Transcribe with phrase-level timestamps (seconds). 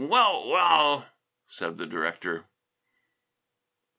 [0.03, 1.09] Well, well!"
[1.45, 2.45] said the director.